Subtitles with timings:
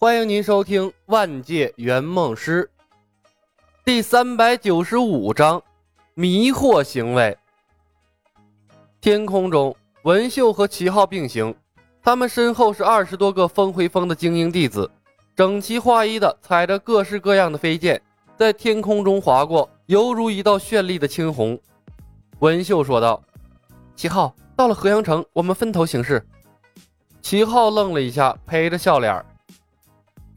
[0.00, 2.70] 欢迎您收听《万界圆梦师》
[3.84, 5.60] 第三百九十五章：
[6.14, 7.36] 迷惑行为。
[9.00, 9.74] 天空中，
[10.04, 11.52] 文秀和齐浩并行，
[12.00, 14.88] 他们身后是二十多个风回峰的精英弟子，
[15.34, 18.00] 整齐划一的踩着各式各样的飞剑，
[18.36, 21.58] 在天空中划过，犹如一道绚丽的青红。
[22.38, 23.20] 文秀说道
[23.96, 26.24] ：“齐浩，到了河阳城，我们分头行事。”
[27.20, 29.24] 齐浩愣了一下，陪着笑脸。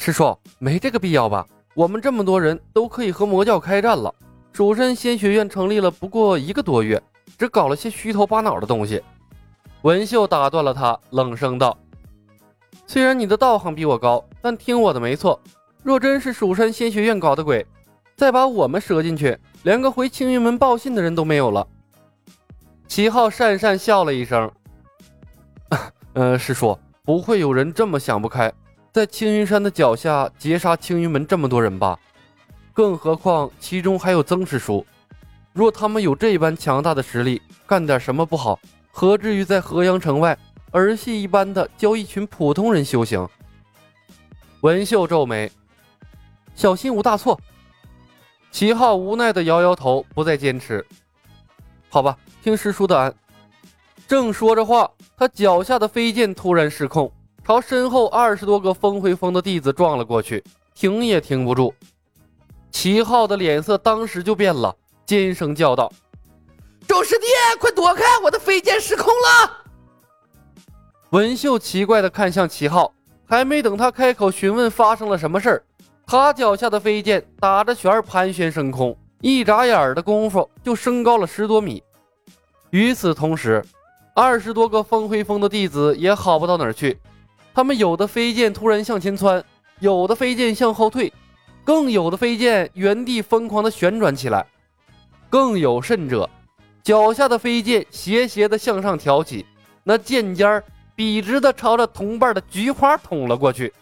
[0.00, 1.44] 师叔，没这个必要吧？
[1.74, 4.14] 我们这么多人都可以和魔教开战了。
[4.52, 7.02] 蜀山仙学院成立了不过一个多月，
[7.36, 9.02] 只搞了些虚头巴脑的东西。
[9.82, 11.76] 文秀打断了他，冷声道
[12.86, 15.38] ：“虽然你的道行比我高，但听我的没错。
[15.82, 17.66] 若真是蜀山仙学院搞的鬼，
[18.16, 21.66] 再把我们折进去，连个回青云门报信的人都没有了。”
[22.86, 24.48] 齐浩讪讪笑了一声
[26.14, 28.52] ：“呃，师叔，不会有人这么想不开。”
[28.98, 31.96] 在青云山的脚下截杀青云门这么多人吧，
[32.72, 34.84] 更何况其中还有曾师叔。
[35.52, 38.58] 若他们有这般强大的实力，干点什么不好，
[38.90, 40.36] 何至于在河阳城外
[40.72, 43.24] 儿戏一般的教一群普通人修行？
[44.62, 45.48] 文秀皱眉，
[46.56, 47.40] 小心无大错。
[48.50, 50.84] 齐浩无奈的摇摇头，不再坚持。
[51.88, 53.14] 好吧，听师叔的安。
[54.08, 57.08] 正说着话，他脚下的飞剑突然失控。
[57.48, 61.74] 朝身后二十多个风回峰的弟子撞了过去，停也停不住。
[62.70, 65.90] 齐浩的脸色当时就变了，尖声叫道
[66.86, 67.24] ：“周师弟，
[67.58, 68.04] 快躲开！
[68.22, 69.64] 我的飞剑失控了！”
[71.08, 72.92] 文秀奇怪的看向齐浩，
[73.24, 75.62] 还没等他开口询问发生了什么事儿，
[76.06, 81.82] 他脚下的飞剑打着旋儿盘旋升空，一眨眼的功夫就升高了十多米。
[82.68, 83.64] 与此同时，
[84.14, 87.00] 二十多个风回峰的弟子也好不到哪儿去。
[87.54, 89.44] 他们有的飞剑突然向前窜，
[89.80, 91.12] 有的飞剑向后退，
[91.64, 94.46] 更有的飞剑原地疯狂的旋转起来，
[95.28, 96.28] 更有甚者，
[96.82, 99.44] 脚下的飞剑斜斜的向上挑起，
[99.82, 100.64] 那剑尖儿
[100.94, 103.72] 笔直的朝着同伴的菊花捅了过去。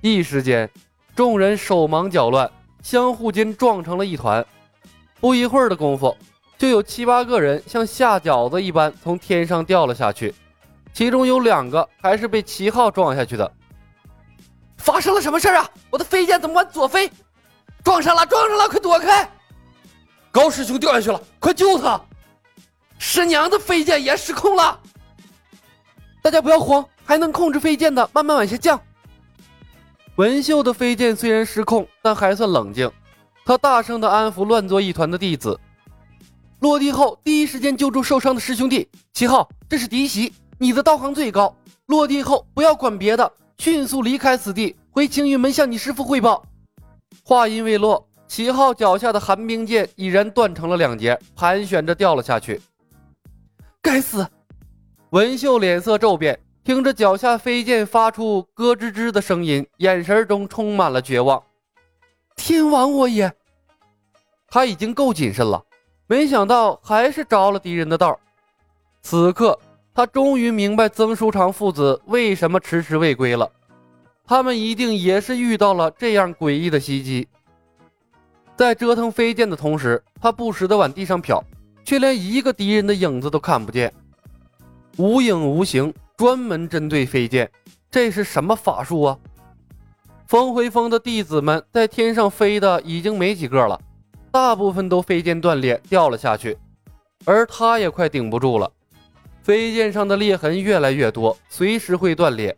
[0.00, 0.70] 一时间，
[1.14, 2.50] 众人手忙脚乱，
[2.82, 4.44] 相互间撞成了一团。
[5.20, 6.16] 不一会儿的功夫，
[6.56, 10.32] 就有七八个人像下饺子一般从天上掉了下去。
[10.92, 13.52] 其中有两个还是被齐浩撞下去的。
[14.76, 15.68] 发生了什么事啊？
[15.90, 17.10] 我的飞剑怎么往左飞？
[17.84, 18.68] 撞上了，撞上了！
[18.68, 19.28] 快躲开！
[20.30, 22.00] 高师兄掉下去了，快救他！
[22.98, 24.78] 师娘的飞剑也失控了。
[26.22, 28.80] 大家不要慌，还能控制飞剑的，慢慢往下降。
[30.16, 32.90] 文秀的飞剑虽然失控，但还算冷静。
[33.44, 35.58] 他大声的安抚乱作一团的弟子。
[36.60, 38.88] 落地后，第一时间救助受伤的师兄弟。
[39.12, 40.32] 齐浩，这是敌袭。
[40.60, 41.54] 你的道行最高，
[41.86, 46.44] 落地后不要管别的，迅速离开此地，回青云门向你师父汇报。
[47.22, 52.60] 话音未落，齐浩脚下的寒冰剑已然断成了两截，盘旋着掉了下去。
[53.80, 54.26] 该死！
[55.10, 61.40] 文秀脸色骤变，听着脚下飞剑发出咯吱吱的声音，眼神中充满了绝望。
[62.34, 63.32] 天王我也，
[64.48, 65.64] 他已经够谨慎了，
[66.08, 68.18] 没想到还是着了敌人的道。
[69.02, 69.56] 此刻。
[69.98, 73.50] 他终于明白曾书长父子为什么迟迟未归了，
[74.24, 77.26] 他们一定也是遇到了这样诡异的袭击。
[78.54, 81.42] 在折腾飞剑的同时，他不时地往地上瞟，
[81.84, 83.92] 却连一个敌人的影子都看不见，
[84.98, 87.50] 无影无形，专门针对飞剑，
[87.90, 89.18] 这是什么法术啊？
[90.28, 93.76] 风回峰的弟子们在天上飞的已经没几个了，
[94.30, 96.56] 大部分都飞剑断裂掉了下去，
[97.24, 98.70] 而他也快顶不住了。
[99.48, 102.54] 飞剑上的裂痕越来越多，随时会断裂。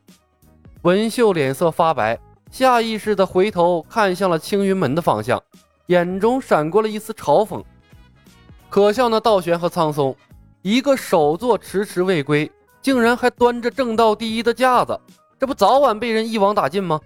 [0.82, 2.18] 文秀脸色发白，
[2.50, 5.40] 下意识地回头看向了青云门的方向，
[5.86, 7.62] 眼中闪过了一丝嘲讽。
[8.68, 10.16] 可笑那道玄和苍松，
[10.62, 12.50] 一个首座迟迟未归，
[12.82, 14.98] 竟然还端着正道第一的架子，
[15.38, 17.00] 这不早晚被人一网打尽吗？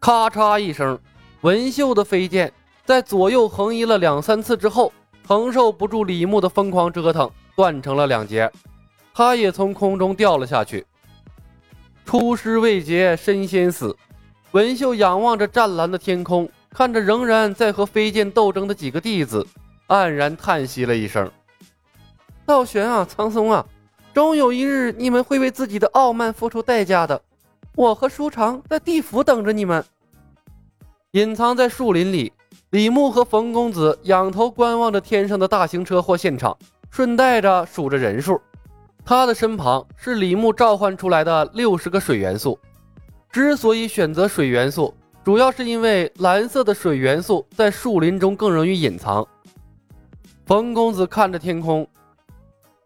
[0.00, 0.98] 咔嚓一声，
[1.42, 2.50] 文秀的飞剑
[2.86, 4.90] 在左右横移了两三次之后，
[5.26, 8.50] 承受不住李牧的疯狂折腾，断成了两截。
[9.18, 10.86] 他也从空中掉了下去。
[12.04, 13.96] 出师未捷身先死，
[14.52, 19.44] 文秀仰望着湛蓝的天空，看着仍然在和飞剑斗争的几个弟子，
[19.88, 21.28] 黯然叹息了一声
[22.46, 23.66] ：“道玄啊，苍松啊，
[24.14, 27.20] 终有一日你们会为自己的傲慢付出代价的。
[27.74, 29.84] 我和舒长在地府等着你们。”
[31.10, 32.32] 隐藏在树林里，
[32.70, 36.56] 李牧和冯公子仰头观望着天上的大型车祸现场，
[36.88, 38.40] 顺带着数着人数。
[39.08, 42.58] 他的身旁是李牧召唤出来的六十个水元素，
[43.32, 44.94] 之所以选择水元素，
[45.24, 49.26] 主要是因为蓝色的水元素在树林中更容易隐藏。
[50.44, 51.88] 冯公子看着天空，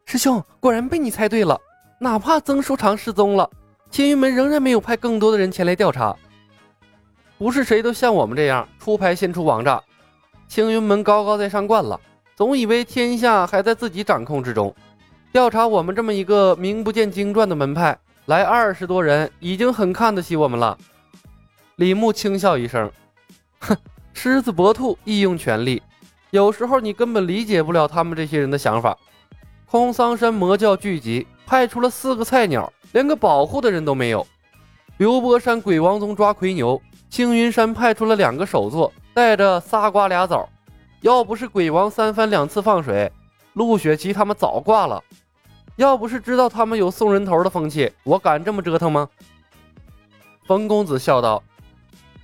[0.05, 1.61] 师兄果然被你猜对了。
[1.99, 3.51] 哪怕曾书长失踪了，
[3.91, 6.15] 青云门仍然没有派更多的人前来调查。
[7.37, 9.83] 不是谁都像我们这样出牌先出王炸。
[10.47, 12.01] 青云门高高在上惯了，
[12.37, 14.73] 总以为天下还在自己掌控之中。
[15.33, 20.77] 调查我们这么一个名不见经传的门派，来二十多人已经很看得起我们了。
[21.77, 22.93] 李牧轻笑一声，
[23.61, 23.75] 哼，
[24.13, 25.83] 狮子搏兔，义用全力。
[26.33, 28.95] 有时候你根本理解不了他们这些人的想法。
[29.65, 34.27] 空桑山魔教聚集，派出了四个菜鸟，连个保护的人都没有。
[34.99, 40.47] 流波山鬼王宗抓奎牛，青云山派出了两个首座，带着仨瓜俩枣。
[41.01, 43.11] 要不是鬼王三番两次放水，
[43.55, 45.03] 陆雪琪他们早挂了。
[45.77, 49.09] 要不是知道他们有送人头的风气，我敢这么折腾吗？
[50.47, 51.43] 冯公子笑道：“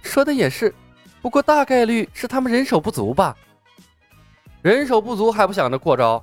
[0.02, 0.74] 说的也是，
[1.22, 3.36] 不过大概率是他们人手不足吧？
[4.60, 6.22] 人手不足还不想着扩招？”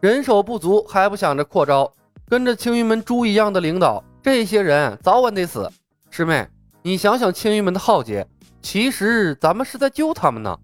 [0.00, 1.92] 人手不足还不想着扩招，
[2.28, 5.70] 跟着青云门猪一样的领导，这些人早晚得死。
[6.10, 6.46] 师妹，
[6.82, 8.26] 你想想青云门的浩劫，
[8.62, 10.58] 其实咱们是在救他们呢。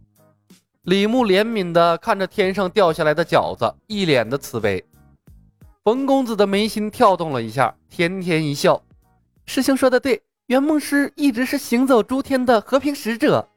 [0.82, 4.84] 李牧怜悯地看着天上掉下来的饺子，一脸的慈悲。
[5.90, 8.80] 冯公子的眉心跳动了一下，甜甜一笑
[9.44, 13.48] ：“师兄说的对，圆梦师一直是行走诸天的和平使者。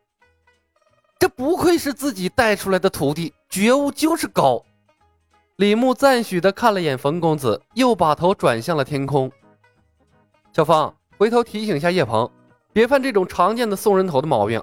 [1.19, 4.65] 这不愧是自己带出来的徒弟，觉悟就是高。”
[5.57, 9.31] 李牧赞许的看了眼冯公子，又把头转向了天空。
[10.51, 12.27] 小芳，回头提醒一下叶鹏，
[12.73, 14.59] 别犯这种常见的送人头的毛病，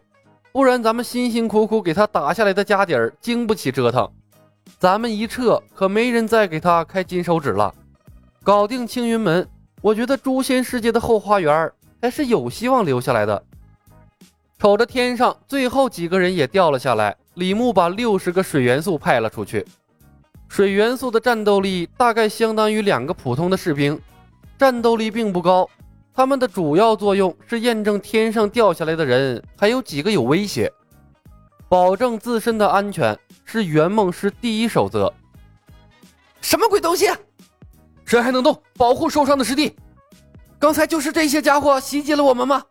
[0.50, 4.12] 不然咱们辛辛苦苦给他打下来的家底儿经不起折腾。
[4.78, 7.74] 咱们一撤，可没人再给他开金手指了。
[8.42, 9.46] 搞定青云门，
[9.82, 11.70] 我觉得诛仙世界的后花园
[12.00, 13.42] 还是有希望留下来的。
[14.58, 19.66] 瞅着天上最后几个人也掉了下来，李牧把六十个水元素派了出去。
[20.48, 24.00] 水元素的战斗力大概相当于两个普通的士兵，
[24.58, 25.68] 战斗力并不高。
[26.12, 30.70] 他们的主要作用是验证天上掉下来的人还有几个有威胁，
[31.68, 33.16] 保证自身的安全
[33.50, 35.12] 是圆梦师第一守则。
[36.40, 37.10] 什么鬼东西？
[38.04, 38.62] 谁还能动？
[38.76, 39.74] 保护受伤的师弟！
[40.56, 42.62] 刚才就是这些家伙袭击了我们吗？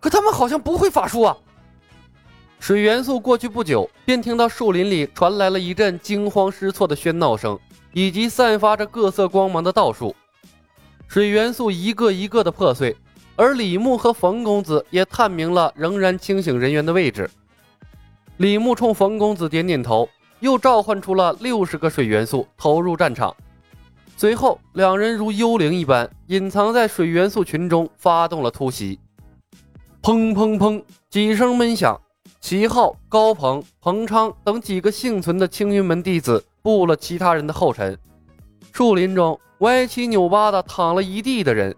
[0.00, 1.36] 可他们好像不会法术啊！
[2.58, 7.56] 水元素过去不久，便听到树林里传来了一阵惊慌失措的喧闹声，
[7.92, 10.16] 以及散发着各色光芒的道术。
[11.06, 12.96] 水元素一个一个的破碎，
[13.36, 17.30] 而李牧和冯公子也探明了仍然清醒人员的位置。
[18.38, 20.08] 李牧冲冯公子点点头，
[20.38, 23.34] 又召唤出了六十个水元素投入战场。
[24.16, 29.00] 随后，两人如幽灵一般隐藏在水元素群中，发动了突袭。
[30.00, 30.80] 砰砰砰，
[31.10, 32.00] 几声闷响。
[32.40, 37.98] 齐浩、高鹏、彭昌等几个幸存的青云门弟子步了其他人的后尘。
[38.72, 41.74] 树林中歪七扭八的躺了一地的人。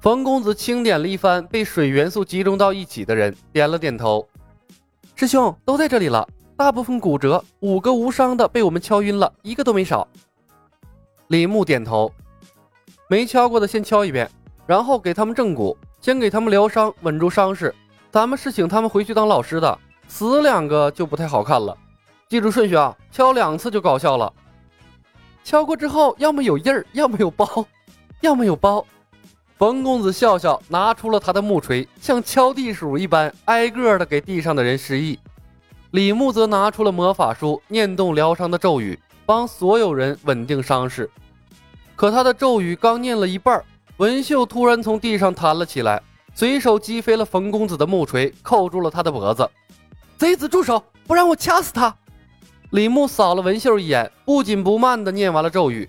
[0.00, 4.28] 冯公子清点了一番被水元素集中到一起的人，点了点头
[5.14, 10.06] ：“师兄都在这里了，大部分骨折，五个无伤的被我们敲晕了，一个都没少。”
[11.28, 12.12] 李牧点头
[13.08, 14.28] ：“没敲过的先敲一遍，
[14.66, 17.74] 然后给他们正骨，先给他们疗伤，稳住伤势。”
[18.10, 21.74] 咱们是请他们回去当老师的，死两个就不太好看了。
[22.28, 24.30] 记住顺序啊，敲两次就搞笑了。
[25.42, 27.46] 敲过之后，要么有印儿，要么有包，
[28.20, 28.84] 要么有包。
[29.58, 35.18] 冯公子笑笑，拿出了他的木锤，像敲地鼠一般，挨个的给地上的人示意。
[35.92, 41.08] 李牧则拿出了魔法书，念动疗伤的咒语，帮所有人稳定伤势。
[41.94, 43.62] 可他的咒语刚念了一半，
[43.98, 46.02] 文秀突然从地上弹了起来。
[46.34, 49.48] 随手击飞了冯公子的木锤，扣住了他的脖子。
[50.16, 51.94] 贼子住手，不然我掐死他！
[52.70, 55.86] 李牧扫了文秀一眼，不紧不慢地念完了咒语，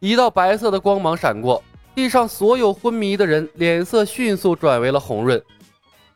[0.00, 1.62] 一道白色的光芒闪过，
[1.96, 5.42] 地上所有昏迷的人脸色迅速转为了红润，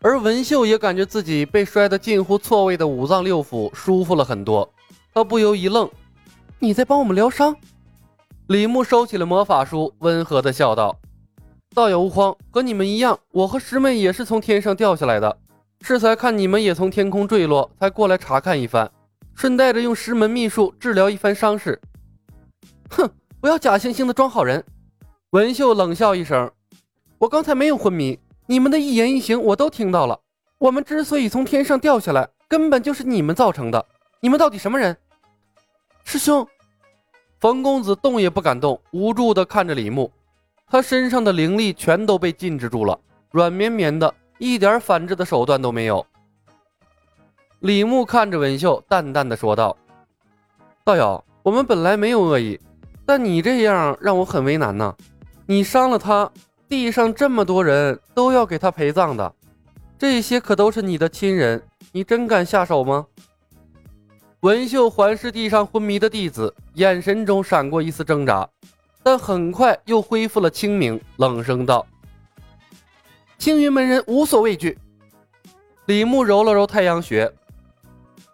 [0.03, 4.71] 而文秀也感觉自己被摔得近乎错位的五脏六腑舒服了很多。
[5.15, 5.91] 他不由一愣
[6.61, 7.57] ：“你在帮我们疗伤？”
[8.49, 10.95] 李牧收起了魔法书，温和地笑道。
[11.75, 15.35] 道友勿慌，和你们一样，我和师妹也是从天上掉下来的。
[15.81, 18.91] 适才看你们也从天空坠落，才过来查看一番，
[19.35, 21.81] 顺带着用师门秘术治疗一番伤势。
[22.91, 23.09] 哼，
[23.41, 24.63] 不要假惺惺的装好人。
[25.31, 26.51] 文秀冷笑一声
[27.19, 30.19] ：“我刚才没有昏迷，你们的一言一行我都听到了。
[30.59, 33.87] 我们之所以从天上掉下来，根本就是你们造成的。
[34.19, 34.97] 你们到底什么人？”
[36.03, 36.45] 师兄，
[37.39, 40.11] 冯公子动也不敢动，无助地看着李牧。
[40.67, 42.99] 他身上的灵力全都被禁制住了，
[43.31, 46.05] 软绵绵的，一点反制的手段都没有。
[47.61, 49.77] 李牧看着文秀，淡淡的说道
[50.83, 52.59] ：“道友，我们本来没有恶意，
[53.07, 54.93] 但你这样让我很为难呢。
[55.50, 56.30] 你伤了他，
[56.69, 59.35] 地上这么多人都要给他陪葬的，
[59.99, 63.04] 这些可都是你的亲人，你真敢下手吗？”
[64.42, 68.49] 文秀环视地上昏迷的弟子，眼神中闪过一丝挣扎，
[69.02, 71.85] 但很快又恢复了清明，冷声道
[73.37, 74.78] ：“青云门人无所畏惧。”
[75.87, 77.28] 李牧揉了揉太阳穴。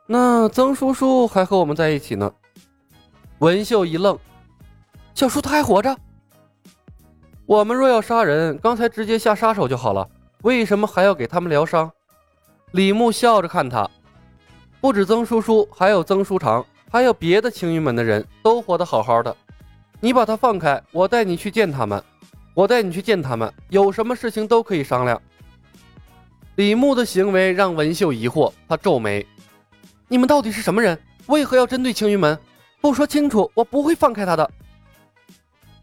[0.06, 2.30] 那曾叔叔还和我们在一起呢。
[3.38, 4.18] 文秀一愣
[5.16, 5.96] ：“小叔他还活着？
[7.46, 10.08] 我们若要杀人，刚才直接下杀手就好了，
[10.42, 11.88] 为什么还要给他们疗伤？”
[12.72, 13.88] 李牧笑着看他。
[14.80, 19.34] 不止曾叔叔，还有曾书长，还有别的青云门的人都活得好好的。
[20.00, 22.02] 你把他放开，我带你去见他们。
[22.52, 25.20] 我带你去见他们，有什么事情都可以商量。
[26.56, 29.24] 李牧的行为让文秀疑惑，他皱眉
[30.08, 30.98] ：“你们到底是什么人？
[31.26, 32.36] 为何要针对青云门？
[32.80, 34.50] 不说清楚，我不会放开他的。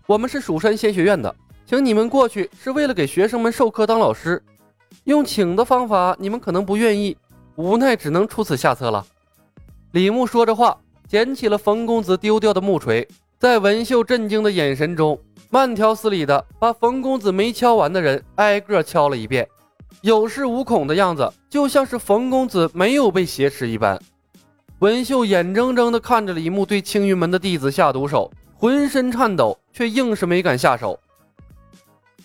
[0.06, 1.34] 我们是蜀山仙学院的，
[1.66, 4.42] 请你们过去是为了给学生们授课当老师。
[5.06, 7.16] 用请的方法，你们可能不愿意。”
[7.56, 9.06] 无奈只能出此下策了。
[9.92, 10.76] 李牧说着话，
[11.08, 15.20] 捡起了冯公子丢掉的木锤，在文秀震惊的眼神中，
[15.52, 19.48] 慢条斯理的把冯公子没敲完的人挨个敲了一遍，
[20.02, 24.02] 有恃无恐的样子，就像是冯公子没有被挟持一般。
[24.80, 31.00] 文秀眼睁睁的看着李牧对青云门的弟子下毒手，浑身颤抖，却硬是没敢下手。